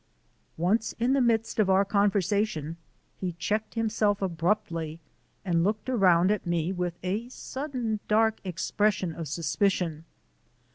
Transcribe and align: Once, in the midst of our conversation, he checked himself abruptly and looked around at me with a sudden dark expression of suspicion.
Once, 0.57 0.93
in 0.97 1.13
the 1.13 1.21
midst 1.21 1.59
of 1.59 1.69
our 1.69 1.85
conversation, 1.85 2.75
he 3.19 3.33
checked 3.33 3.75
himself 3.75 4.19
abruptly 4.19 4.99
and 5.45 5.63
looked 5.63 5.89
around 5.89 6.31
at 6.31 6.43
me 6.47 6.71
with 6.73 6.97
a 7.03 7.29
sudden 7.29 7.99
dark 8.07 8.39
expression 8.43 9.13
of 9.13 9.27
suspicion. 9.27 10.03